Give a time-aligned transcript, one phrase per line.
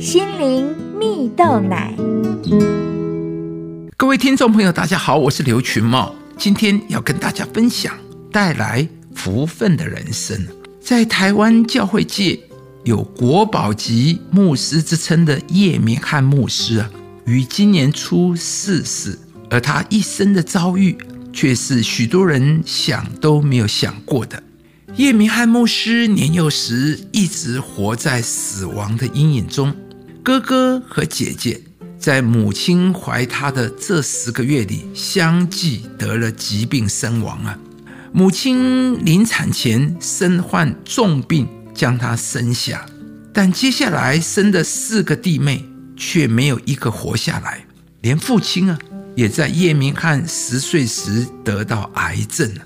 [0.00, 1.94] 心灵蜜豆奶。
[3.98, 7.94] 各位听众朋友，大家好，我是刘群茂，今天要跟大家分享
[8.32, 10.42] 带来福分的人生。
[10.80, 12.40] 在台湾教会界
[12.84, 16.90] 有国宝级牧师之称的叶明汉牧师啊，
[17.26, 19.18] 于今年初逝世，
[19.50, 20.96] 而他一生的遭遇
[21.30, 24.42] 却是许多人想都没有想过的。
[24.96, 29.72] 叶明汉牧师年幼时一直活在死亡的阴影中，
[30.22, 31.60] 哥哥和姐姐
[31.98, 37.58] 在母亲怀他的这十个月里相继得了疾病身亡啊！
[38.12, 42.84] 母亲临产前身患重病，将他生下，
[43.32, 45.64] 但接下来生的四个弟妹
[45.96, 47.64] 却没有一个活下来，
[48.02, 48.78] 连父亲啊，
[49.14, 52.62] 也在叶明翰十岁时得到癌症了。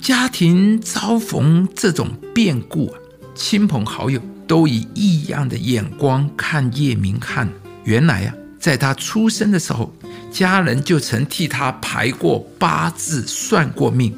[0.00, 2.98] 家庭遭逢这种变故啊，
[3.36, 7.48] 亲朋好友都以异样的眼光看叶明翰。
[7.84, 9.94] 原来啊，在他出生的时候，
[10.32, 14.12] 家人就曾替他排过八字、算过命，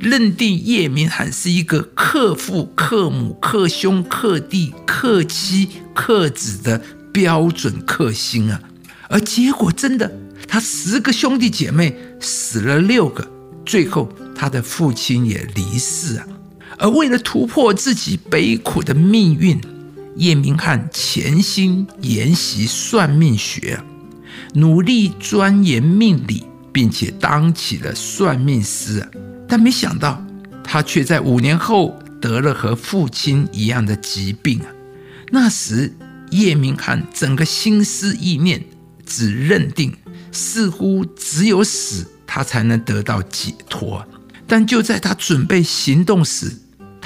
[0.00, 6.80] 认定叶明翰是一个克父、克母、克兄、克弟、克妻、克子的
[7.12, 8.60] 标准克星啊。
[9.08, 10.10] 而结果真的，
[10.48, 13.28] 他十个兄弟姐妹死了六个。
[13.66, 16.26] 最后，他的父亲也离世啊。
[16.78, 19.60] 而为了突破自己悲苦的命运，
[20.16, 23.80] 叶明翰潜心研习算命学，
[24.54, 29.08] 努力钻研命理，并且当起了算命师。
[29.48, 30.24] 但没想到，
[30.62, 34.66] 他却在五年后得了和父亲一样的疾病啊。
[35.30, 35.92] 那时，
[36.30, 38.64] 叶明翰整个心思意念
[39.04, 39.92] 只认定，
[40.32, 42.06] 似乎只有死。
[42.26, 44.04] 他才能得到解脱，
[44.44, 46.50] 但就在他准备行动时，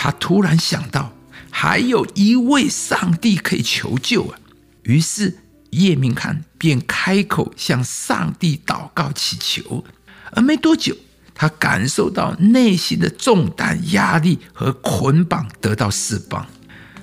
[0.01, 1.13] 他突然想到
[1.51, 4.39] 还有一位上帝可以求救啊！
[4.85, 5.37] 于是
[5.71, 9.85] 叶明翰便开口向上帝祷告祈求，
[10.31, 10.97] 而没多久，
[11.35, 16.47] 他感受到内心的重担、压力和捆绑得到释放。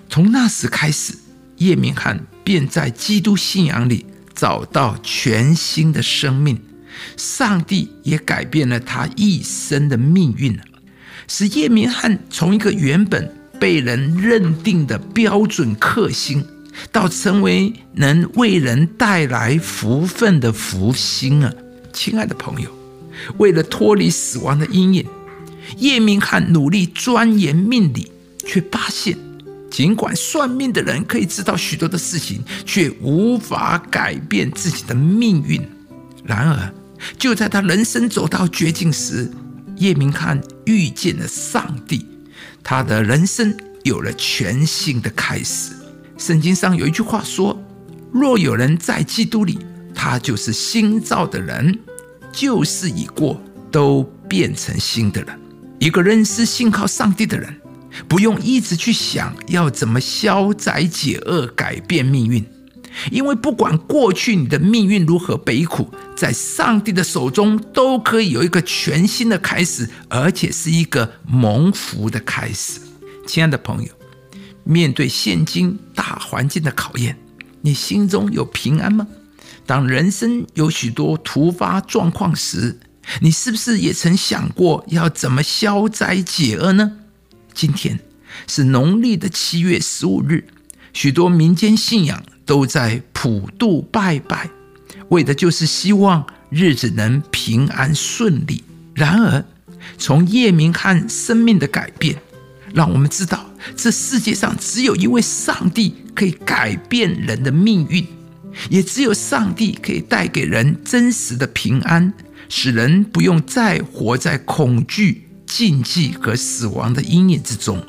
[0.09, 1.17] 从那时开始，
[1.57, 6.61] 叶明翰便在基督信仰里找到全新的生命。
[7.17, 10.57] 上帝也改变了他一生的命运
[11.27, 16.45] 使叶明翰从一个原本被人认定的标准克星，
[16.91, 21.51] 到成为能为人带来福分的福星啊！
[21.93, 22.69] 亲爱的朋友，
[23.37, 25.05] 为了脱离死亡的阴影，
[25.77, 28.11] 叶明翰努力钻研命理，
[28.45, 29.17] 却发现，
[29.71, 35.61] 尽管算命的人可以知道许多的事情，却无法改变自己的命运。
[36.25, 36.73] 然而，
[37.17, 39.31] 就在他人生走到绝境时，
[39.77, 42.05] 叶明翰遇见了上帝，
[42.63, 45.73] 他的人生有了全新的开始。
[46.17, 47.61] 圣经上有一句话说
[48.11, 49.59] ：“若有人在基督里，
[49.93, 51.77] 他就是新造的人，
[52.31, 55.39] 旧事已过，都变成新的人。”
[55.77, 57.53] 一个认识信靠上帝的人，
[58.07, 62.45] 不用一直去想要怎么消灾解厄、改变命运。
[63.11, 72.79] 因为不管过去你的命运如何悲苦，在上帝的手中都可以有一个全新的开始，而且是一个蒙福的开始。
[73.27, 73.89] 亲爱的朋友，
[74.63, 77.17] 面对现今大环境的考验，
[77.61, 79.07] 你心中有平安吗？
[79.65, 82.79] 当人生有许多突发状况时，
[83.21, 86.99] 你是不是也曾想过要怎么消灾解厄呢？
[87.53, 87.99] 今天
[88.47, 90.47] 是农历的七月十五日，
[90.93, 92.23] 许多民间信仰。
[92.45, 94.49] 都在普渡拜拜，
[95.09, 98.63] 为的就是希望日子能平安顺利。
[98.93, 99.43] 然而，
[99.97, 102.15] 从叶明汉生命的改变，
[102.73, 108.05] 让我们知道这世界上只有一位上帝可以改变人的命运，
[108.69, 112.13] 也只有上帝可以带给人真实的平安，
[112.47, 117.83] 使人不用再活在恐惧、禁忌和死亡的阴影之中。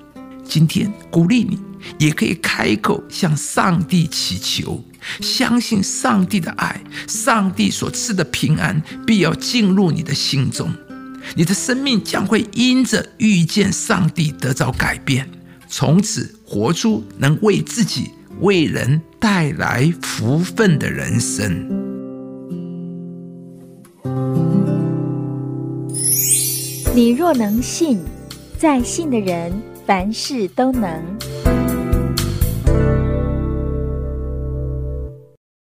[0.45, 1.66] 今天鼓励你。
[1.99, 4.83] 也可以开口向上帝祈求，
[5.21, 10.71] 相信上帝的爱，上帝所赐的平安必要进入你的心中，
[11.35, 15.29] 你的生命将会因着遇见上帝得到改变，
[15.69, 18.11] 从此活出能为自己、
[18.41, 21.85] 为人带来福分的人生。
[26.95, 27.99] 你若能信，
[28.59, 29.53] 在信的人
[29.87, 31.03] 凡事都能。